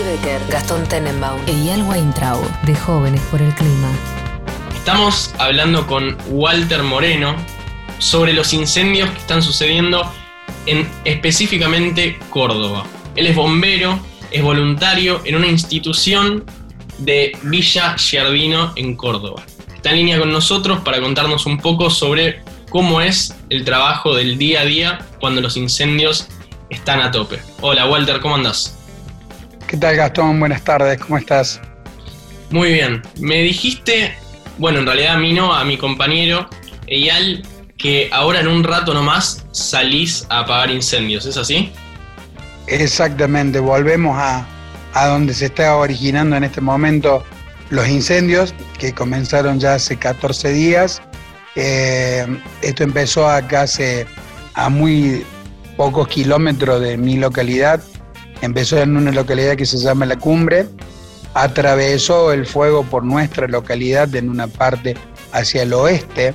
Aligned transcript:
Becker, 0.00 0.40
Gastón 0.48 0.88
Tenenbaum 0.88 1.40
y 1.46 1.50
Eyal 1.50 1.82
Weintraub, 1.82 2.42
de 2.62 2.74
Jóvenes 2.74 3.20
por 3.30 3.42
el 3.42 3.54
Clima. 3.54 3.90
Estamos 4.74 5.34
hablando 5.38 5.86
con 5.86 6.16
Walter 6.28 6.82
Moreno 6.82 7.36
sobre 7.98 8.32
los 8.32 8.54
incendios 8.54 9.10
que 9.10 9.18
están 9.18 9.42
sucediendo 9.42 10.10
en 10.66 10.88
específicamente 11.04 12.18
Córdoba. 12.30 12.84
Él 13.16 13.26
es 13.26 13.36
bombero, 13.36 14.00
es 14.30 14.42
voluntario 14.42 15.20
en 15.24 15.36
una 15.36 15.46
institución 15.46 16.44
de 16.98 17.36
Villa 17.42 17.96
Giardino 17.98 18.72
en 18.76 18.96
Córdoba. 18.96 19.42
Está 19.74 19.90
en 19.90 19.96
línea 19.96 20.18
con 20.18 20.32
nosotros 20.32 20.80
para 20.80 21.00
contarnos 21.00 21.44
un 21.44 21.58
poco 21.58 21.90
sobre 21.90 22.42
cómo 22.70 23.02
es 23.02 23.36
el 23.50 23.64
trabajo 23.64 24.14
del 24.14 24.38
día 24.38 24.62
a 24.62 24.64
día 24.64 25.06
cuando 25.20 25.42
los 25.42 25.56
incendios 25.56 26.28
están 26.70 27.00
a 27.00 27.10
tope. 27.10 27.40
Hola 27.60 27.86
Walter, 27.86 28.20
¿cómo 28.20 28.36
andás? 28.36 28.78
¿Qué 29.72 29.78
tal 29.78 29.96
Gastón? 29.96 30.38
Buenas 30.38 30.62
tardes, 30.64 31.00
¿cómo 31.00 31.16
estás? 31.16 31.58
Muy 32.50 32.74
bien. 32.74 33.00
Me 33.18 33.40
dijiste, 33.40 34.12
bueno, 34.58 34.80
en 34.80 34.84
realidad 34.84 35.14
a 35.14 35.16
mí 35.16 35.32
no, 35.32 35.54
a 35.54 35.64
mi 35.64 35.78
compañero 35.78 36.46
Eyal, 36.88 37.42
que 37.78 38.10
ahora 38.12 38.40
en 38.40 38.48
un 38.48 38.64
rato 38.64 38.92
nomás 38.92 39.46
salís 39.52 40.26
a 40.28 40.40
apagar 40.40 40.70
incendios, 40.70 41.24
¿es 41.24 41.38
así? 41.38 41.72
Exactamente, 42.66 43.60
volvemos 43.60 44.14
a, 44.18 44.46
donde 45.06 45.32
se 45.32 45.46
está 45.46 45.74
originando 45.74 46.36
en 46.36 46.44
este 46.44 46.60
momento 46.60 47.24
los 47.70 47.88
incendios, 47.88 48.54
que 48.78 48.92
comenzaron 48.92 49.58
ya 49.58 49.76
hace 49.76 49.96
14 49.96 50.52
días. 50.52 51.00
Eh, 51.56 52.26
esto 52.60 52.84
empezó 52.84 53.26
acá 53.26 53.62
hace 53.62 54.06
a 54.52 54.68
muy 54.68 55.24
pocos 55.78 56.08
kilómetros 56.08 56.82
de 56.82 56.98
mi 56.98 57.16
localidad. 57.16 57.82
Empezó 58.42 58.78
en 58.78 58.96
una 58.96 59.12
localidad 59.12 59.56
que 59.56 59.64
se 59.64 59.78
llama 59.78 60.04
La 60.04 60.18
Cumbre, 60.18 60.66
atravesó 61.32 62.32
el 62.32 62.44
fuego 62.44 62.84
por 62.84 63.04
nuestra 63.04 63.48
localidad 63.48 64.14
en 64.14 64.28
una 64.28 64.46
parte 64.46 64.94
hacia 65.32 65.62
el 65.62 65.72
oeste, 65.72 66.34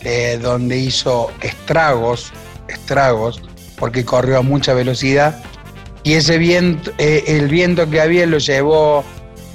eh, 0.00 0.38
donde 0.42 0.78
hizo 0.78 1.30
estragos, 1.40 2.32
estragos, 2.66 3.40
porque 3.78 4.04
corrió 4.04 4.38
a 4.38 4.42
mucha 4.42 4.74
velocidad 4.74 5.40
y 6.04 6.14
ese 6.14 6.36
viento, 6.36 6.92
eh, 6.98 7.24
el 7.26 7.48
viento 7.48 7.88
que 7.88 8.00
había 8.00 8.26
lo 8.26 8.36
llevó 8.36 9.02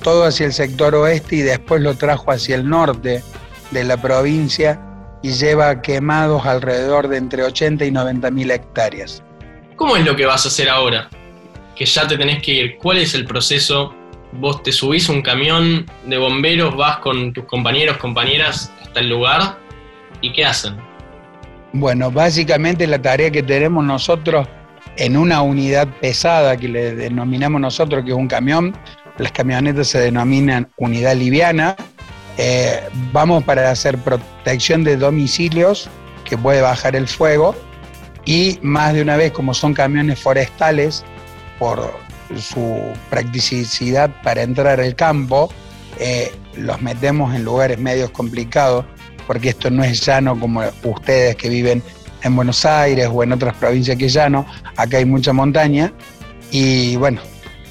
todo 0.02 0.26
hacia 0.26 0.48
el 0.48 0.54
sector 0.54 0.96
oeste 0.96 1.38
y 1.38 1.42
después 1.42 1.82
lo 1.82 1.96
trajo 1.96 2.32
hacia 2.32 2.56
el 2.56 2.68
norte 2.68 3.24
de 3.70 3.84
la 3.84 3.98
provincia 3.98 4.82
y 5.22 5.34
lleva 5.34 5.82
quemados 5.82 6.48
alrededor 6.48 7.08
de 7.08 7.18
entre 7.18 7.44
80 7.44 7.86
y 7.86 7.92
90 7.92 8.32
mil 8.32 8.50
hectáreas. 8.50 9.22
¿Cómo 9.76 9.96
es 9.96 10.04
lo 10.04 10.16
que 10.16 10.26
vas 10.26 10.46
a 10.46 10.48
hacer 10.48 10.70
ahora? 10.70 11.10
Que 11.80 11.86
ya 11.86 12.06
te 12.06 12.18
tenés 12.18 12.44
que 12.44 12.52
ir. 12.52 12.78
¿Cuál 12.78 12.98
es 12.98 13.14
el 13.16 13.24
proceso? 13.24 13.96
Vos 14.34 14.62
te 14.64 14.74
subís 14.74 15.08
un 15.08 15.22
camión 15.22 15.86
de 16.06 16.18
bomberos, 16.18 16.76
vas 16.76 16.98
con 16.98 17.32
tus 17.32 17.46
compañeros, 17.46 17.96
compañeras 17.96 18.70
hasta 18.82 19.00
el 19.00 19.08
lugar 19.08 19.58
y 20.20 20.34
¿qué 20.34 20.44
hacen? 20.44 20.76
Bueno, 21.72 22.12
básicamente 22.12 22.86
la 22.86 23.02
tarea 23.02 23.32
que 23.32 23.42
tenemos 23.42 23.86
nosotros 23.86 24.46
en 24.98 25.16
una 25.16 25.42
unidad 25.42 25.88
pesada 26.02 26.58
que 26.58 26.68
le 26.68 26.96
denominamos 26.96 27.62
nosotros, 27.62 28.04
que 28.04 28.12
es 28.12 28.18
un 28.18 28.28
camión, 28.28 28.76
las 29.18 29.32
camionetas 29.32 29.88
se 29.88 30.00
denominan 30.00 30.70
unidad 30.76 31.16
liviana, 31.16 31.78
eh, 32.38 32.82
vamos 33.14 33.46
para 33.46 33.72
hacer 33.72 33.98
protección 34.00 34.84
de 34.84 34.98
domicilios, 34.98 35.90
que 36.26 36.38
puede 36.38 36.60
bajar 36.60 36.98
el 36.98 37.08
fuego, 37.08 37.56
y 38.26 38.60
más 38.62 38.94
de 38.94 39.02
una 39.02 39.16
vez, 39.16 39.32
como 39.32 39.54
son 39.54 39.74
camiones 39.74 40.20
forestales, 40.20 41.06
por 41.60 41.94
su 42.38 42.82
practicidad 43.10 44.10
para 44.24 44.42
entrar 44.42 44.80
al 44.80 44.96
campo, 44.96 45.52
eh, 46.00 46.32
los 46.56 46.82
metemos 46.82 47.36
en 47.36 47.44
lugares 47.44 47.78
medios 47.78 48.10
complicados, 48.12 48.86
porque 49.28 49.50
esto 49.50 49.70
no 49.70 49.84
es 49.84 50.06
llano 50.06 50.40
como 50.40 50.64
ustedes 50.84 51.36
que 51.36 51.50
viven 51.50 51.84
en 52.24 52.36
Buenos 52.36 52.66
Aires 52.66 53.10
o 53.12 53.24
en 53.24 53.34
otras 53.34 53.56
provincias 53.56 53.98
que 53.98 54.10
llano, 54.10 54.46
acá 54.76 54.98
hay 54.98 55.06
mucha 55.06 55.34
montaña 55.34 55.94
y 56.52 56.96
bueno, 56.96 57.22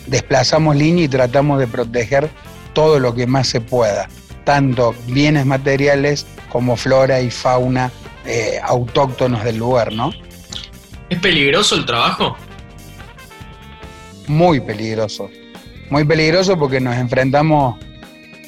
desplazamos 0.07 0.77
línea 0.77 1.05
y 1.05 1.09
tratamos 1.09 1.59
de 1.59 1.67
proteger 1.67 2.31
todo 2.73 2.99
lo 2.99 3.15
que 3.15 3.27
más 3.27 3.49
se 3.49 3.61
pueda, 3.61 4.09
tanto 4.45 4.95
bienes 5.07 5.47
materiales 5.47 6.27
como 6.49 6.77
flora 6.77 7.21
y 7.21 7.31
fauna 7.31 7.91
eh, 8.25 8.59
autóctonos 8.63 9.45
del 9.45 9.59
lugar, 9.59 9.93
¿no? 9.93 10.13
¿Es 11.09 11.19
peligroso 11.19 11.75
el 11.75 11.87
trabajo? 11.87 12.37
Muy 14.29 14.61
peligroso, 14.61 15.31
muy 15.91 16.05
peligroso 16.05 16.59
porque 16.59 16.81
nos 16.81 16.97
enfrentamos 16.97 17.77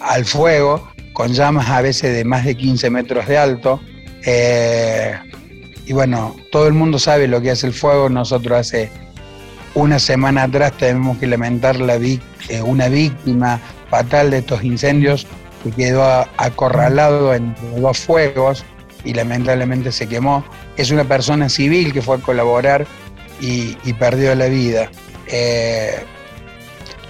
al 0.01 0.25
fuego 0.25 0.89
con 1.13 1.33
llamas 1.33 1.69
a 1.69 1.83
veces 1.83 2.15
de 2.15 2.25
más 2.25 2.45
de 2.45 2.55
15 2.55 2.91
metros 2.91 3.27
de 3.27 3.39
alto. 3.39 3.81
Eh, 4.25 5.15
y 5.87 5.93
bueno, 5.93 6.37
todo 6.53 6.67
el 6.69 6.75
mundo 6.75 6.99
sabe 6.99 7.27
lo 7.27 7.41
que 7.41 7.51
hace 7.51 7.67
el 7.67 7.73
fuego. 7.73 8.09
Nosotros 8.09 8.59
hace 8.59 8.91
una 9.75 9.99
semana 9.99 10.45
atrás 10.45 10.73
tenemos 10.77 11.19
que 11.19 11.27
lamentar 11.27 11.81
la 11.81 11.97
eh, 11.97 12.21
una 12.65 12.89
víctima 12.89 13.61
fatal 13.89 14.31
de 14.31 14.39
estos 14.39 14.63
incendios 14.65 15.27
que 15.63 15.71
quedó 15.71 16.05
acorralado 16.37 17.35
entre 17.35 17.81
dos 17.81 17.99
fuegos 17.99 18.65
y 19.05 19.15
lamentablemente 19.15 19.93
se 19.93 20.09
quemó. 20.09 20.45
Es 20.77 20.91
una 20.91 21.05
persona 21.05 21.49
civil 21.49 21.93
que 21.93 22.03
fue 22.03 22.17
a 22.17 22.21
colaborar 22.21 22.87
y, 23.41 23.75
perdió 23.95 24.35
la 24.35 24.47
vida. 24.47 24.91
Eh, 25.31 26.05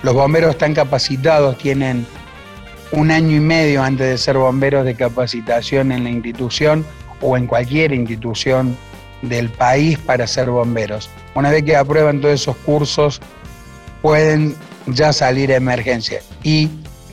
los 0.03 0.15
bomberos 0.15 0.51
están 0.51 0.75
capacitados, 0.75 1.59
tienen 1.59 2.07
un 2.93 3.11
año 3.11 3.37
y 3.37 3.41
medio 3.41 3.83
antes 3.83 4.09
de 4.09 4.19
ser 4.19 4.37
bomberos 4.37 4.85
de 4.85 4.95
capacitación 4.95 5.93
en 5.93 6.05
la 6.05 6.11
institución 6.11 6.85
o 7.21 7.37
en 7.37 7.47
cualquier 7.47 7.93
institución 7.93 8.77
del 9.23 9.51
país 9.51 9.99
para 9.99 10.27
ser 10.27 10.51
bomberos. 10.51 11.11
Una 11.35 11.51
vez 11.51 11.63
que 11.63 11.77
aprueban 11.77 12.21
todos 12.21 12.35
esos 12.35 12.57
cursos, 12.57 13.21
pueden 14.03 14.57
ya 14.87 15.13
salir 15.13 15.53
a 15.53 15.57
emergencia 15.57 16.21
y 16.43 16.71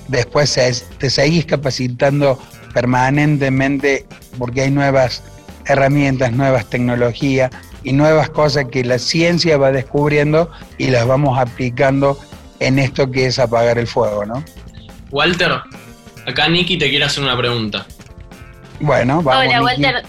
después 0.08 0.58
te 0.98 1.10
seguís 1.10 1.46
capacitando 1.46 2.40
permanentemente 2.74 4.06
porque 4.38 4.62
hay 4.62 4.72
nuevas 4.72 5.24
herramientas, 5.66 6.32
nuevas 6.32 6.70
tecnologías 6.70 7.52
y 7.88 7.94
nuevas 7.94 8.30
cosas 8.30 8.66
que 8.70 8.84
la 8.84 9.00
ciencia 9.00 9.58
va 9.58 9.72
descubriendo 9.72 10.52
y 10.78 10.88
las 10.88 11.08
vamos 11.08 11.40
aplicando 11.40 12.20
en 12.60 12.80
esto 12.80 13.10
que 13.10 13.28
es 13.28 13.40
apagar 13.40 13.78
el 13.78 13.88
fuego, 13.88 14.26
¿no? 14.26 14.44
Walter, 15.10 15.62
acá 16.26 16.50
Nicky 16.50 16.78
te 16.78 16.90
quiere 16.90 17.06
hacer 17.06 17.24
una 17.24 17.38
pregunta. 17.38 17.86
Bueno, 18.82 19.22
vamos. 19.24 19.46
Hola, 19.46 19.64
Walter. 19.64 20.04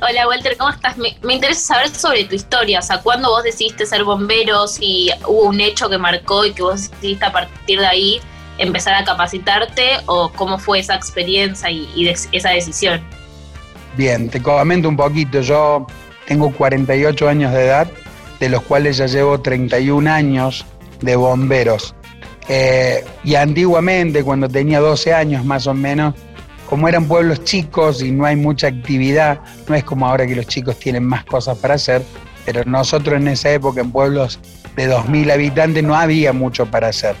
Hola, 0.00 0.28
Walter, 0.28 0.56
¿cómo 0.56 0.70
estás? 0.70 0.96
Me, 0.96 1.16
interesa 1.34 1.74
saber 1.74 1.88
sobre 1.88 2.24
tu 2.24 2.36
historia. 2.36 2.78
O 2.78 2.82
sea, 2.82 2.98
¿cuándo 2.98 3.30
vos 3.30 3.42
decidiste 3.42 3.84
ser 3.84 4.04
bombero? 4.04 4.68
Si 4.68 5.10
hubo 5.26 5.48
un 5.48 5.60
hecho 5.60 5.90
que 5.90 5.98
marcó 5.98 6.44
y 6.44 6.52
que 6.52 6.62
vos 6.62 6.88
decidiste 6.88 7.24
a 7.24 7.32
partir 7.32 7.80
de 7.80 7.86
ahí 7.86 8.20
empezar 8.58 8.94
a 8.94 9.04
capacitarte 9.04 9.98
o 10.06 10.28
cómo 10.28 10.56
fue 10.56 10.78
esa 10.78 10.94
experiencia 10.94 11.68
y, 11.68 12.08
esa 12.30 12.50
decisión. 12.50 13.02
Bien, 13.96 14.30
te 14.30 14.40
comento 14.40 14.88
un 14.88 14.96
poquito. 14.96 15.40
Yo 15.40 15.84
tengo 16.26 16.52
48 16.52 17.28
años 17.28 17.52
de 17.52 17.66
edad, 17.66 17.88
de 18.40 18.48
los 18.48 18.62
cuales 18.62 18.96
ya 18.96 19.06
llevo 19.06 19.40
31 19.40 20.10
años 20.10 20.66
de 21.00 21.16
bomberos. 21.16 21.94
Eh, 22.48 23.04
y 23.24 23.34
antiguamente, 23.34 24.24
cuando 24.24 24.48
tenía 24.48 24.80
12 24.80 25.14
años 25.14 25.44
más 25.44 25.66
o 25.66 25.74
menos, 25.74 26.14
como 26.68 26.88
eran 26.88 27.06
pueblos 27.06 27.44
chicos 27.44 28.02
y 28.02 28.10
no 28.10 28.24
hay 28.24 28.36
mucha 28.36 28.68
actividad, 28.68 29.40
no 29.68 29.74
es 29.74 29.84
como 29.84 30.06
ahora 30.06 30.26
que 30.26 30.34
los 30.34 30.46
chicos 30.46 30.78
tienen 30.78 31.04
más 31.04 31.24
cosas 31.24 31.58
para 31.58 31.74
hacer, 31.74 32.02
pero 32.46 32.64
nosotros 32.64 33.20
en 33.20 33.28
esa 33.28 33.52
época 33.52 33.80
en 33.80 33.92
pueblos 33.92 34.40
de 34.74 34.90
2.000 34.90 35.32
habitantes 35.32 35.84
no 35.84 35.94
había 35.94 36.32
mucho 36.32 36.66
para 36.66 36.88
hacer. 36.88 37.14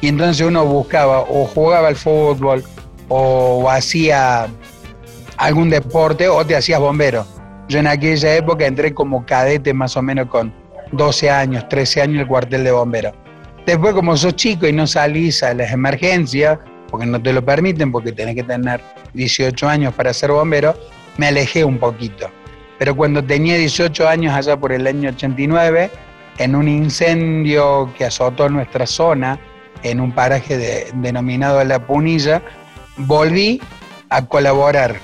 Y 0.00 0.08
entonces 0.08 0.46
uno 0.46 0.64
buscaba 0.64 1.20
o 1.20 1.46
jugaba 1.46 1.88
al 1.88 1.96
fútbol 1.96 2.64
o 3.08 3.70
hacía 3.70 4.48
algún 5.36 5.70
deporte 5.70 6.28
o 6.28 6.44
te 6.44 6.56
hacías 6.56 6.80
bombero. 6.80 7.26
Yo 7.68 7.80
en 7.80 7.86
aquella 7.86 8.34
época 8.36 8.66
entré 8.66 8.94
como 8.94 9.26
cadete 9.26 9.74
más 9.74 9.96
o 9.96 10.02
menos 10.02 10.28
con 10.28 10.52
12 10.92 11.30
años, 11.30 11.68
13 11.68 12.02
años 12.02 12.14
en 12.14 12.20
el 12.20 12.26
cuartel 12.26 12.64
de 12.64 12.70
bomberos. 12.70 13.12
Después 13.66 13.94
como 13.94 14.16
sos 14.16 14.36
chico 14.36 14.66
y 14.68 14.72
no 14.72 14.86
salís 14.86 15.42
a 15.42 15.52
las 15.52 15.72
emergencias, 15.72 16.58
porque 16.88 17.06
no 17.06 17.20
te 17.20 17.32
lo 17.32 17.44
permiten, 17.44 17.90
porque 17.90 18.12
tenés 18.12 18.36
que 18.36 18.44
tener 18.44 18.80
18 19.14 19.68
años 19.68 19.94
para 19.94 20.12
ser 20.12 20.30
bombero, 20.30 20.76
me 21.16 21.26
alejé 21.26 21.64
un 21.64 21.78
poquito. 21.78 22.30
Pero 22.78 22.94
cuando 22.94 23.24
tenía 23.24 23.56
18 23.56 24.08
años, 24.08 24.34
allá 24.34 24.56
por 24.56 24.72
el 24.72 24.86
año 24.86 25.08
89, 25.08 25.90
en 26.38 26.54
un 26.54 26.68
incendio 26.68 27.92
que 27.96 28.04
azotó 28.04 28.48
nuestra 28.48 28.86
zona, 28.86 29.40
en 29.82 30.00
un 30.00 30.12
paraje 30.12 30.90
denominado 30.94 31.62
La 31.64 31.84
Punilla, 31.84 32.42
volví 32.96 33.60
a 34.10 34.24
colaborar. 34.26 34.96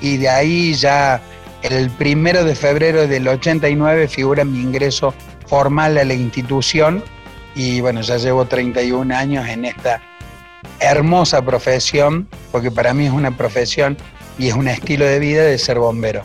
Y 0.00 0.16
de 0.18 0.28
ahí 0.28 0.74
ya 0.74 1.20
el 1.62 1.90
primero 1.90 2.44
de 2.44 2.54
febrero 2.54 3.06
del 3.06 3.26
89 3.26 4.08
figura 4.08 4.44
mi 4.44 4.60
ingreso 4.60 5.14
formal 5.46 5.98
a 5.98 6.04
la 6.04 6.14
institución 6.14 7.02
y 7.54 7.80
bueno, 7.80 8.02
ya 8.02 8.18
llevo 8.18 8.44
31 8.44 9.14
años 9.16 9.48
en 9.48 9.64
esta 9.64 10.02
hermosa 10.78 11.42
profesión, 11.42 12.28
porque 12.52 12.70
para 12.70 12.92
mí 12.92 13.06
es 13.06 13.12
una 13.12 13.34
profesión 13.36 13.96
y 14.38 14.48
es 14.48 14.54
un 14.54 14.68
estilo 14.68 15.06
de 15.06 15.18
vida 15.18 15.42
de 15.42 15.56
ser 15.58 15.78
bombero. 15.78 16.22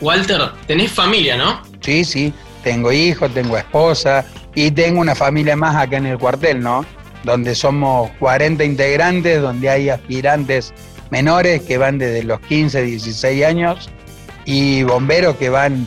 Walter, 0.00 0.40
tenés 0.66 0.90
familia, 0.90 1.36
¿no? 1.36 1.62
Sí, 1.80 2.04
sí, 2.04 2.32
tengo 2.64 2.90
hijos, 2.90 3.32
tengo 3.32 3.56
esposa 3.56 4.24
y 4.54 4.70
tengo 4.72 5.00
una 5.00 5.14
familia 5.14 5.54
más 5.56 5.76
acá 5.76 5.98
en 5.98 6.06
el 6.06 6.18
cuartel, 6.18 6.60
¿no? 6.60 6.84
Donde 7.22 7.54
somos 7.54 8.10
40 8.18 8.64
integrantes, 8.64 9.40
donde 9.40 9.68
hay 9.68 9.88
aspirantes 9.88 10.72
menores 11.10 11.62
que 11.62 11.78
van 11.78 11.98
desde 11.98 12.24
los 12.24 12.40
15, 12.40 12.82
16 12.82 13.44
años 13.44 13.90
y 14.50 14.82
bomberos 14.82 15.36
que 15.36 15.48
van, 15.48 15.86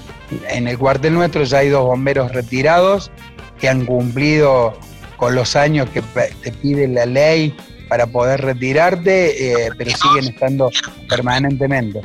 en 0.49 0.69
el 0.69 0.77
cuartel 0.77 1.13
nuestro 1.13 1.43
ya 1.43 1.57
hay 1.57 1.67
dos 1.67 1.83
bomberos 1.83 2.31
retirados 2.31 3.11
que 3.59 3.67
han 3.67 3.85
cumplido 3.85 4.79
con 5.17 5.35
los 5.35 5.57
años 5.57 5.89
que 5.89 6.01
te 6.01 6.51
pide 6.53 6.87
la 6.87 7.05
ley 7.05 7.53
para 7.89 8.07
poder 8.07 8.39
retirarte, 8.39 9.65
eh, 9.65 9.69
pero 9.77 9.91
siguen 9.91 10.33
estando 10.33 10.71
permanentemente. 11.09 11.99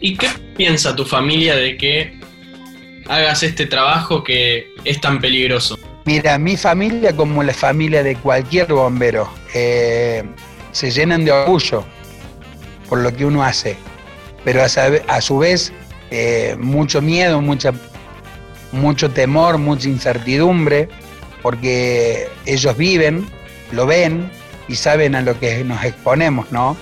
¿Y 0.00 0.16
qué 0.16 0.28
piensa 0.56 0.96
tu 0.96 1.04
familia 1.04 1.54
de 1.54 1.76
que 1.76 2.18
hagas 3.06 3.42
este 3.42 3.66
trabajo 3.66 4.24
que 4.24 4.68
es 4.84 5.02
tan 5.02 5.20
peligroso? 5.20 5.78
Mira, 6.06 6.38
mi 6.38 6.56
familia 6.56 7.14
como 7.14 7.42
la 7.42 7.52
familia 7.52 8.02
de 8.02 8.16
cualquier 8.16 8.72
bombero, 8.72 9.28
eh, 9.54 10.24
se 10.72 10.90
llenan 10.90 11.26
de 11.26 11.32
orgullo 11.32 11.84
por 12.88 13.00
lo 13.00 13.14
que 13.14 13.26
uno 13.26 13.44
hace, 13.44 13.76
pero 14.44 14.62
a, 14.62 15.20
su 15.20 15.38
vez 15.38 15.72
eh, 16.10 16.56
mucho 16.58 17.00
miedo, 17.00 17.40
mucha, 17.40 17.72
mucho 18.72 19.10
temor, 19.10 19.58
mucha 19.58 19.88
incertidumbre, 19.88 20.88
porque 21.42 22.28
ellos 22.46 22.76
viven, 22.76 23.26
lo 23.72 23.86
ven 23.86 24.30
y 24.68 24.76
saben 24.76 25.14
a 25.14 25.22
lo 25.22 25.38
que 25.38 25.64
nos 25.64 25.82
exponemos, 25.84 26.50
¿no? 26.52 26.76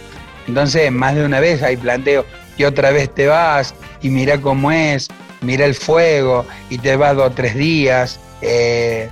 Entonces, 0.49 0.91
más 0.91 1.15
de 1.15 1.25
una 1.25 1.41
vez 1.41 1.63
hay 1.63 1.77
planteo, 1.77 2.27
y 2.57 2.65
otra 2.65 2.91
vez 2.91 3.13
te 3.15 3.27
vas, 3.27 3.75
y 4.03 4.11
mira 4.11 4.41
cómo 4.41 4.73
es, 4.73 5.09
mira 5.41 5.65
el 5.65 5.75
fuego, 5.75 6.45
y 6.69 6.79
te 6.79 6.97
vas 6.97 7.17
dos 7.17 7.29
o 7.29 7.31
tres 7.31 7.55
días, 7.55 8.21
eh, 8.41 9.09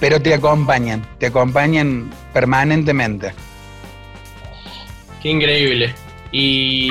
pero 0.00 0.20
te 0.20 0.34
acompañan, 0.34 1.06
te 1.18 1.26
acompañan 1.26 2.10
permanentemente. 2.32 3.32
Qué 5.22 5.30
increíble. 5.30 5.94
Y 6.32 6.90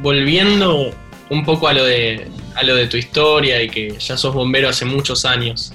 volviendo 0.00 0.90
un 1.30 1.44
poco 1.44 1.68
a 1.68 1.72
lo 1.72 1.84
de, 1.84 2.28
a 2.54 2.62
lo 2.62 2.74
de 2.74 2.86
tu 2.86 2.96
historia 2.96 3.62
y 3.62 3.68
que 3.68 3.98
ya 3.98 4.16
sos 4.16 4.34
bombero 4.34 4.68
hace 4.68 4.84
muchos 4.84 5.24
años, 5.24 5.72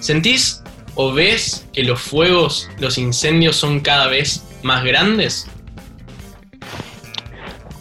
¿sentís 0.00 0.62
o 0.94 1.12
ves 1.12 1.66
que 1.72 1.82
los 1.82 2.00
fuegos, 2.00 2.68
los 2.78 2.98
incendios 2.98 3.56
son 3.56 3.80
cada 3.80 4.08
vez 4.08 4.44
más 4.62 4.84
grandes? 4.84 5.46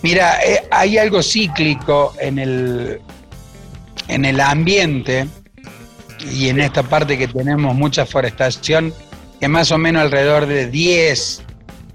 Mira, 0.01 0.43
eh, 0.43 0.63
hay 0.71 0.97
algo 0.97 1.23
cíclico 1.23 2.13
en 2.19 2.39
el, 2.39 2.99
en 4.07 4.25
el 4.25 4.39
ambiente 4.39 5.27
y 6.31 6.49
en 6.49 6.59
esta 6.59 6.83
parte 6.83 7.17
que 7.17 7.27
tenemos 7.27 7.75
mucha 7.75 8.05
forestación, 8.05 8.93
que 9.39 9.47
más 9.47 9.71
o 9.71 9.77
menos 9.77 10.03
alrededor 10.03 10.45
de 10.45 10.67
10, 10.67 11.43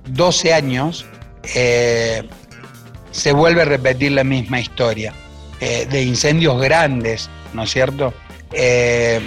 12 0.09 0.55
años 0.55 1.07
eh, 1.55 2.23
se 3.19 3.33
vuelve 3.33 3.63
a 3.63 3.65
repetir 3.65 4.13
la 4.13 4.25
misma 4.25 4.61
historia 4.61 5.13
eh, 5.61 5.87
de 5.91 6.03
incendios 6.03 6.61
grandes, 6.61 7.29
¿no 7.53 7.65
es 7.65 7.71
cierto? 7.71 8.15
Eh, 8.53 9.21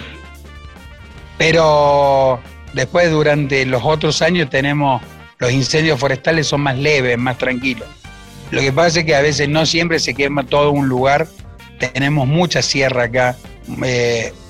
pero 1.38 2.40
después 2.74 3.12
durante 3.12 3.66
los 3.66 3.84
otros 3.84 4.22
años 4.22 4.50
tenemos 4.50 5.02
los 5.40 5.52
incendios 5.52 6.00
forestales 6.00 6.48
son 6.48 6.62
más 6.62 6.78
leves, 6.78 7.18
más 7.18 7.38
tranquilos. 7.38 7.88
Lo 8.52 8.62
que 8.62 8.72
pasa 8.72 9.00
es 9.00 9.06
que 9.06 9.16
a 9.16 9.22
veces 9.22 9.50
no 9.50 9.66
siempre 9.66 10.00
se 10.00 10.14
quema 10.14 10.44
todo 10.44 10.72
un 10.72 10.88
lugar. 10.88 11.28
Tenemos 11.80 12.28
mucha 12.28 12.62
sierra 12.62 13.06
acá 13.06 13.36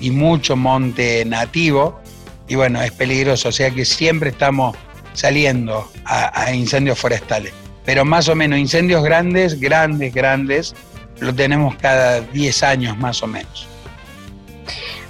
y 0.00 0.10
mucho 0.10 0.54
monte 0.54 1.24
nativo 1.24 2.00
y 2.46 2.56
bueno, 2.56 2.82
es 2.82 2.92
peligroso. 2.92 3.48
O 3.48 3.52
sea 3.52 3.70
que 3.70 3.86
siempre 3.86 4.30
estamos 4.30 4.76
saliendo 5.14 5.90
a 6.04 6.52
incendios 6.52 6.98
forestales 6.98 7.54
pero 7.84 8.04
más 8.04 8.28
o 8.28 8.34
menos 8.34 8.58
incendios 8.58 9.02
grandes, 9.02 9.58
grandes, 9.58 10.14
grandes, 10.14 10.74
lo 11.20 11.34
tenemos 11.34 11.76
cada 11.76 12.20
10 12.20 12.62
años 12.62 12.96
más 12.98 13.22
o 13.22 13.26
menos. 13.26 13.68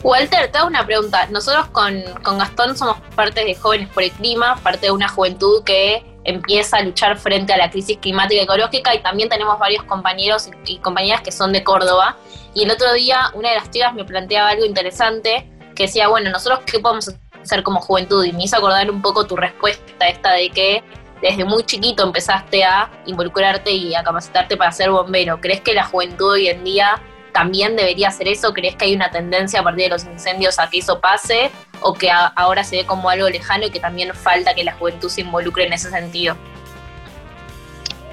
Walter, 0.03 0.51
te 0.51 0.59
hago 0.59 0.67
una 0.67 0.85
pregunta. 0.85 1.27
Nosotros 1.31 1.69
con, 1.69 2.03
Gastón 2.39 2.77
somos 2.77 2.97
parte 3.15 3.45
de 3.45 3.55
Jóvenes 3.55 3.89
por 3.89 4.03
el 4.03 4.11
Clima, 4.11 4.57
parte 4.57 4.87
de 4.87 4.93
una 4.93 5.09
juventud 5.09 5.63
que 5.65 6.05
empieza 6.25 6.79
a 6.79 6.83
luchar 6.83 7.17
frente 7.19 7.53
a 7.53 7.57
la 7.57 7.71
crisis 7.71 7.99
climática 7.99 8.41
y 8.41 8.45
ecológica 8.45 8.95
y 8.95 9.03
también 9.03 9.29
tenemos 9.29 9.59
varios 9.59 9.85
compañeros 9.85 10.51
y 10.67 10.79
compañeras 10.79 11.21
que 11.21 11.31
son 11.31 11.53
de 11.53 11.63
Córdoba. 11.63 12.17
Y 12.55 12.65
el 12.65 12.71
otro 12.71 12.93
día 12.93 13.31
una 13.35 13.51
de 13.51 13.57
las 13.57 13.71
chicas 13.71 13.95
me 13.95 14.05
planteaba 14.05 14.51
algo 14.51 14.65
interesante 14.65 15.49
que 15.75 15.85
decía, 15.85 16.09
bueno, 16.09 16.31
nosotros 16.31 16.61
qué 16.67 16.81
podemos 16.81 17.11
hacer 17.41 17.63
como 17.63 17.81
juventud 17.81 18.25
y 18.25 18.33
me 18.33 18.45
hizo 18.45 18.57
acordar 18.57 18.91
un 18.91 19.03
poco 19.03 19.27
tu 19.27 19.37
respuesta 19.37 20.09
esta 20.09 20.33
de 20.33 20.51
que 20.51 20.83
desde 21.23 21.45
muy 21.45 21.65
chiquito 21.65 22.03
empezaste 22.03 22.65
a 22.65 22.91
involucrarte 23.07 23.71
y 23.71 23.95
a 23.95 24.03
capacitarte 24.03 24.57
para 24.57 24.73
ser 24.73 24.91
bombero. 24.91 25.41
¿Crees 25.41 25.61
que 25.61 25.73
la 25.73 25.85
juventud 25.85 26.33
hoy 26.33 26.49
en 26.49 26.65
día 26.65 27.01
también 27.33 27.77
debería 27.77 28.09
hacer 28.09 28.27
eso? 28.27 28.53
¿Crees 28.53 28.75
que 28.75 28.87
hay 28.87 28.95
una 28.97 29.11
tendencia 29.11 29.61
a 29.61 29.63
partir 29.63 29.85
de 29.85 29.91
los 29.91 30.05
incendios 30.05 30.59
a 30.59 30.69
que 30.69 30.79
eso 30.79 31.01
pase? 31.01 31.51
¿O 31.81 31.95
que 31.95 32.11
ahora 32.11 32.65
se 32.65 32.79
ve 32.79 32.85
como 32.87 33.09
algo 33.09 33.29
lejano 33.29 33.67
y 33.67 33.71
que 33.71 33.79
también 33.79 34.13
falta 34.15 34.53
que 34.53 34.65
la 34.65 34.75
juventud 34.75 35.09
se 35.09 35.21
involucre 35.21 35.65
en 35.65 35.73
ese 35.73 35.91
sentido? 35.91 36.37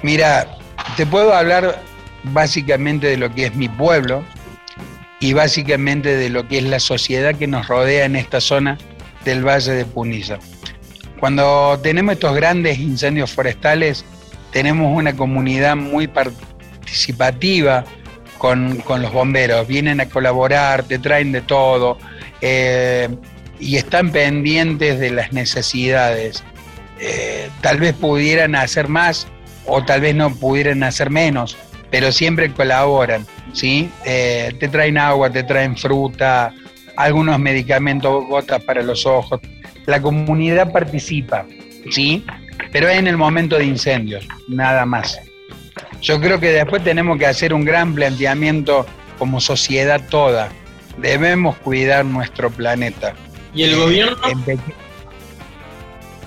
Mira, 0.02 0.46
te 0.96 1.04
puedo 1.04 1.34
hablar 1.34 1.82
básicamente 2.22 3.08
de 3.08 3.16
lo 3.16 3.34
que 3.34 3.46
es 3.46 3.54
mi 3.56 3.68
pueblo 3.68 4.24
y 5.18 5.32
básicamente 5.32 6.16
de 6.16 6.30
lo 6.30 6.46
que 6.46 6.58
es 6.58 6.64
la 6.64 6.78
sociedad 6.78 7.34
que 7.34 7.48
nos 7.48 7.66
rodea 7.66 8.04
en 8.04 8.14
esta 8.14 8.40
zona 8.40 8.78
del 9.24 9.46
Valle 9.46 9.72
de 9.72 9.84
Punilla. 9.84 10.38
Cuando 11.20 11.78
tenemos 11.82 12.14
estos 12.14 12.34
grandes 12.34 12.78
incendios 12.78 13.30
forestales, 13.30 14.04
tenemos 14.52 14.96
una 14.96 15.14
comunidad 15.14 15.76
muy 15.76 16.08
participativa 16.08 17.84
con, 18.38 18.82
los 18.88 19.12
bomberos. 19.12 19.68
Vienen 19.68 20.00
a 20.00 20.08
colaborar, 20.08 20.82
te 20.84 20.98
traen 20.98 21.30
de 21.30 21.42
todo 21.42 21.98
eh, 22.40 23.08
y 23.60 23.76
están 23.76 24.10
pendientes 24.10 24.98
de 24.98 25.10
las 25.10 25.32
necesidades. 25.32 26.42
Eh, 26.98 27.50
tal 27.60 27.78
vez 27.78 27.92
pudieran 27.92 28.54
hacer 28.54 28.88
más 28.88 29.28
o 29.66 29.84
tal 29.84 30.00
vez 30.00 30.14
no 30.14 30.34
pudieran 30.34 30.82
hacer 30.82 31.10
menos, 31.10 31.56
pero 31.90 32.12
siempre 32.12 32.50
colaboran. 32.50 33.26
¿sí? 33.52 33.90
Eh, 34.06 34.54
te 34.58 34.68
traen 34.68 34.96
agua, 34.96 35.28
te 35.28 35.42
traen 35.42 35.76
fruta, 35.76 36.54
algunos 37.04 37.38
medicamentos, 37.38 38.26
gotas 38.26 38.62
para 38.62 38.82
los 38.82 39.06
ojos, 39.06 39.40
la 39.86 40.00
comunidad 40.00 40.72
participa, 40.72 41.46
¿sí? 41.90 42.24
Pero 42.72 42.88
es 42.88 42.98
en 42.98 43.06
el 43.06 43.16
momento 43.16 43.56
de 43.56 43.64
incendios, 43.64 44.26
nada 44.48 44.84
más. 44.86 45.20
Yo 46.02 46.20
creo 46.20 46.40
que 46.40 46.52
después 46.52 46.84
tenemos 46.84 47.18
que 47.18 47.26
hacer 47.26 47.52
un 47.52 47.64
gran 47.64 47.94
planteamiento 47.94 48.86
como 49.18 49.40
sociedad 49.40 50.00
toda. 50.08 50.48
Debemos 50.98 51.56
cuidar 51.56 52.04
nuestro 52.04 52.50
planeta. 52.50 53.14
¿Y 53.54 53.64
el 53.64 53.76
gobierno? 53.76 54.16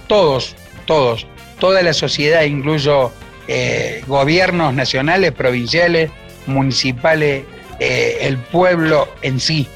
Todos, 0.07 0.55
todos. 0.85 1.27
Toda 1.59 1.81
la 1.81 1.93
sociedad, 1.93 2.43
incluyo 2.43 3.11
eh, 3.47 4.03
gobiernos 4.07 4.73
nacionales, 4.73 5.31
provinciales, 5.31 6.11
municipales, 6.45 7.45
eh, 7.79 8.17
el 8.21 8.37
pueblo 8.37 9.07
en 9.21 9.39
sí, 9.39 9.67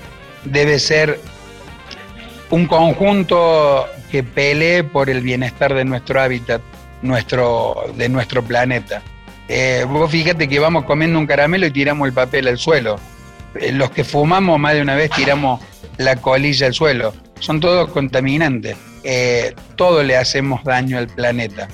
debe 0.43 0.79
ser 0.79 1.19
un 2.49 2.65
conjunto 2.67 3.85
que 4.11 4.23
pelee 4.23 4.83
por 4.83 5.09
el 5.09 5.21
bienestar 5.21 5.73
de 5.73 5.85
nuestro 5.85 6.21
hábitat, 6.21 6.61
nuestro, 7.01 7.85
de 7.95 8.09
nuestro 8.09 8.43
planeta. 8.43 9.01
Eh, 9.49 9.85
vos 9.87 10.09
fíjate 10.11 10.47
que 10.47 10.59
vamos 10.59 10.85
comiendo 10.85 11.19
un 11.19 11.27
caramelo 11.27 11.65
y 11.65 11.71
tiramos 11.71 12.07
el 12.07 12.13
papel 12.13 12.47
al 12.47 12.57
suelo. 12.57 12.99
Eh, 13.55 13.71
los 13.71 13.91
que 13.91 14.03
fumamos 14.03 14.59
más 14.59 14.73
de 14.73 14.81
una 14.81 14.95
vez 14.95 15.09
tiramos 15.11 15.61
la 15.97 16.15
colilla 16.17 16.67
al 16.67 16.73
suelo. 16.73 17.13
Son 17.39 17.59
todos 17.59 17.89
contaminantes. 17.89 18.77
Eh, 19.03 19.53
todo 19.75 20.03
le 20.03 20.17
hacemos 20.17 20.63
daño 20.63 20.97
al 20.97 21.07
planeta. 21.07 21.67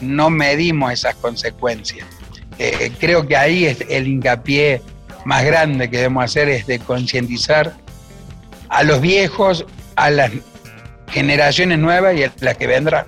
No 0.00 0.30
medimos 0.30 0.92
esas 0.92 1.14
consecuencias. 1.16 2.06
creo 2.98 3.26
que 3.26 3.36
ahí 3.36 3.66
es 3.66 3.84
el 3.88 4.06
hincapié 4.06 4.82
más 5.24 5.44
grande 5.44 5.90
que 5.90 5.98
debemos 5.98 6.24
hacer 6.24 6.48
es 6.48 6.66
de 6.66 6.78
concientizar 6.78 7.74
a 8.70 8.84
los 8.84 9.00
viejos 9.00 9.66
a 9.96 10.10
las 10.10 10.30
generaciones 11.10 11.78
nuevas 11.78 12.16
y 12.16 12.24
a 12.24 12.32
las 12.40 12.56
que 12.56 12.66
vendrán. 12.66 13.06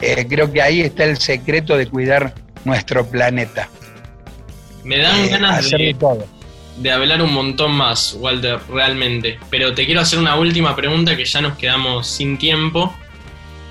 Eh, 0.00 0.26
creo 0.28 0.50
que 0.52 0.62
ahí 0.62 0.80
está 0.80 1.04
el 1.04 1.18
secreto 1.18 1.76
de 1.76 1.86
cuidar 1.86 2.34
nuestro 2.64 3.06
planeta. 3.06 3.68
Me 4.84 4.98
dan 4.98 5.24
eh, 5.24 5.28
ganas 5.28 5.70
de, 5.70 5.94
todo. 5.98 6.26
de 6.78 6.90
hablar 6.90 7.22
un 7.22 7.32
montón 7.32 7.72
más, 7.72 8.16
Walter, 8.18 8.58
realmente. 8.68 9.38
Pero 9.50 9.74
te 9.74 9.84
quiero 9.84 10.00
hacer 10.00 10.18
una 10.18 10.36
última 10.36 10.74
pregunta 10.74 11.16
que 11.16 11.24
ya 11.24 11.40
nos 11.40 11.56
quedamos 11.56 12.06
sin 12.06 12.38
tiempo. 12.38 12.94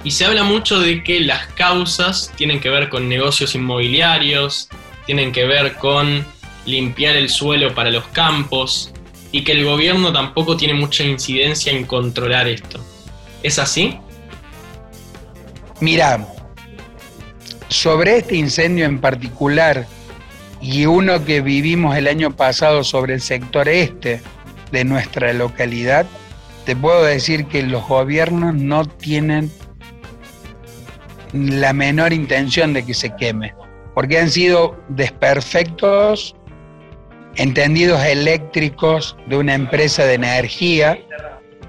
Y 0.03 0.11
se 0.11 0.25
habla 0.25 0.43
mucho 0.43 0.79
de 0.79 1.03
que 1.03 1.19
las 1.19 1.47
causas 1.47 2.31
tienen 2.35 2.59
que 2.59 2.69
ver 2.69 2.89
con 2.89 3.07
negocios 3.07 3.55
inmobiliarios, 3.55 4.67
tienen 5.05 5.31
que 5.31 5.45
ver 5.45 5.73
con 5.75 6.25
limpiar 6.65 7.15
el 7.15 7.29
suelo 7.29 7.73
para 7.73 7.89
los 7.89 8.05
campos 8.07 8.93
y 9.31 9.43
que 9.43 9.53
el 9.53 9.65
gobierno 9.65 10.11
tampoco 10.11 10.57
tiene 10.57 10.73
mucha 10.73 11.03
incidencia 11.03 11.71
en 11.71 11.85
controlar 11.85 12.47
esto. 12.47 12.79
¿Es 13.43 13.59
así? 13.59 13.97
Mira, 15.79 16.27
sobre 17.69 18.17
este 18.17 18.35
incendio 18.35 18.85
en 18.85 18.99
particular 18.99 19.87
y 20.61 20.85
uno 20.85 21.25
que 21.25 21.41
vivimos 21.41 21.95
el 21.97 22.07
año 22.07 22.35
pasado 22.35 22.83
sobre 22.83 23.15
el 23.15 23.21
sector 23.21 23.67
este 23.67 24.21
de 24.71 24.83
nuestra 24.83 25.33
localidad, 25.33 26.05
te 26.65 26.75
puedo 26.75 27.03
decir 27.03 27.45
que 27.45 27.63
los 27.63 27.87
gobiernos 27.87 28.53
no 28.53 28.85
tienen 28.85 29.51
la 31.33 31.73
menor 31.73 32.13
intención 32.13 32.73
de 32.73 32.85
que 32.85 32.93
se 32.93 33.15
queme, 33.15 33.55
porque 33.95 34.19
han 34.19 34.29
sido 34.29 34.79
desperfectos 34.89 36.35
entendidos 37.35 38.03
eléctricos 38.03 39.15
de 39.27 39.37
una 39.37 39.53
empresa 39.53 40.05
de 40.05 40.15
energía, 40.15 40.99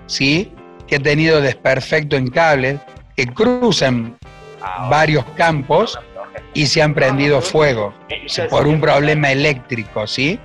¿sí? 0.07 0.53
que 0.87 0.97
ha 0.97 1.01
tenido 1.01 1.41
desperfecto 1.41 2.17
en 2.17 2.29
cables, 2.29 2.81
que 3.17 3.27
cruzan 3.27 4.17
varios 4.91 5.25
campos 5.37 5.99
y 6.55 6.67
se 6.67 6.83
han 6.83 6.95
prendido 6.95 7.41
fuego 7.41 7.95
por 8.51 8.67
un 8.67 8.81
problema 8.81 9.33
eléctrico, 9.33 10.07
¿sí? 10.07 10.39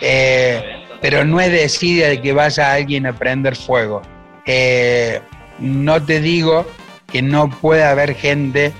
Eh, 0.00 0.62
pero 1.00 1.24
no 1.24 1.40
es 1.40 1.50
decida 1.50 2.08
de 2.08 2.20
que 2.20 2.32
vaya 2.32 2.72
alguien 2.72 3.06
a 3.06 3.12
prender 3.12 3.56
fuego. 3.56 4.02
Eh, 4.46 5.20
no 5.58 6.02
te 6.02 6.20
digo 6.20 6.66
que 7.10 7.22
no 7.22 7.50
pueda 7.50 7.90
haber 7.90 8.14
gente 8.14 8.72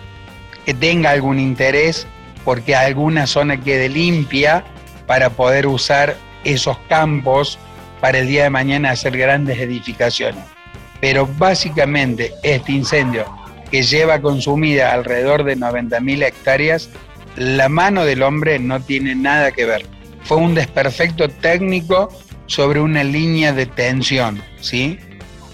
que 0.64 0.74
tenga 0.74 1.10
algún 1.10 1.38
interés 1.38 2.06
porque 2.44 2.74
alguna 2.74 3.26
zona 3.26 3.60
quede 3.60 3.88
limpia 3.88 4.64
para 5.08 5.30
poder 5.30 5.66
usar 5.66 6.16
esos 6.44 6.78
campos 6.88 7.58
para 8.00 8.18
el 8.18 8.28
día 8.28 8.44
de 8.44 8.50
mañana 8.50 8.90
hacer 8.90 9.16
grandes 9.16 9.58
edificaciones. 9.58 10.44
Pero 11.00 11.26
básicamente 11.26 12.32
este 12.44 12.72
incendio 12.72 13.24
que 13.72 13.82
lleva 13.82 14.20
consumida 14.20 14.92
alrededor 14.92 15.42
de 15.44 15.56
90.000 15.56 16.24
hectáreas, 16.24 16.90
la 17.36 17.68
mano 17.68 18.04
del 18.04 18.22
hombre 18.22 18.58
no 18.58 18.80
tiene 18.80 19.14
nada 19.14 19.50
que 19.50 19.64
ver. 19.64 19.86
Fue 20.22 20.36
un 20.36 20.54
desperfecto 20.54 21.28
técnico 21.28 22.08
sobre 22.46 22.80
una 22.80 23.02
línea 23.02 23.52
de 23.52 23.66
tensión, 23.66 24.42
¿sí? 24.60 24.98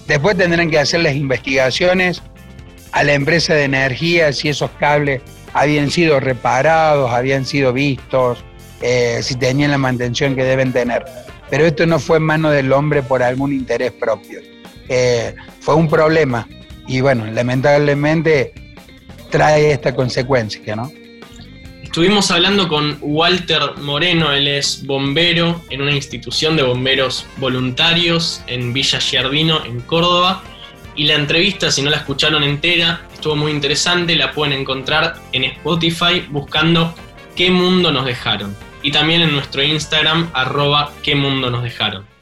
Después 0.06 0.36
tendrán 0.36 0.70
que 0.70 0.78
hacer 0.78 1.00
las 1.00 1.14
investigaciones 1.14 2.22
a 2.92 3.04
la 3.04 3.14
empresa 3.14 3.54
de 3.54 3.64
energía 3.64 4.32
si 4.32 4.48
esos 4.48 4.70
cables 4.72 5.22
habían 5.52 5.90
sido 5.90 6.20
reparados, 6.20 7.12
habían 7.12 7.44
sido 7.46 7.72
vistos, 7.72 8.44
eh, 8.80 9.20
si 9.22 9.36
tenían 9.36 9.70
la 9.70 9.78
mantención 9.78 10.34
que 10.34 10.44
deben 10.44 10.72
tener. 10.72 11.04
Pero 11.50 11.66
esto 11.66 11.86
no 11.86 11.98
fue 11.98 12.16
en 12.18 12.24
mano 12.24 12.50
del 12.50 12.72
hombre 12.72 13.02
por 13.02 13.22
algún 13.22 13.52
interés 13.52 13.92
propio. 13.92 14.40
Eh, 14.88 15.34
fue 15.60 15.74
un 15.74 15.88
problema 15.88 16.46
y 16.86 17.00
bueno, 17.00 17.26
lamentablemente 17.26 18.52
trae 19.30 19.72
esta 19.72 19.94
consecuencia, 19.94 20.76
¿no? 20.76 20.90
Estuvimos 21.82 22.32
hablando 22.32 22.68
con 22.68 22.98
Walter 23.00 23.76
Moreno, 23.80 24.32
él 24.32 24.48
es 24.48 24.84
bombero 24.84 25.62
en 25.70 25.80
una 25.80 25.92
institución 25.92 26.56
de 26.56 26.64
bomberos 26.64 27.24
voluntarios 27.36 28.42
en 28.48 28.72
Villa 28.72 28.98
Giardino, 28.98 29.64
en 29.64 29.80
Córdoba. 29.80 30.42
Y 30.96 31.04
la 31.04 31.14
entrevista, 31.14 31.70
si 31.70 31.82
no 31.82 31.90
la 31.90 31.98
escucharon 31.98 32.42
entera, 32.42 33.06
estuvo 33.12 33.36
muy 33.36 33.52
interesante, 33.52 34.16
la 34.16 34.32
pueden 34.32 34.58
encontrar 34.58 35.14
en 35.32 35.44
Spotify 35.44 36.26
buscando 36.30 36.92
¿Qué 37.36 37.50
mundo 37.50 37.90
nos 37.90 38.04
dejaron? 38.04 38.56
Y 38.82 38.92
también 38.92 39.20
en 39.22 39.32
nuestro 39.32 39.60
Instagram, 39.60 40.30
arroba 40.34 40.92
¿Qué 41.02 41.16
mundo 41.16 41.50
nos 41.50 41.64
dejaron? 41.64 42.13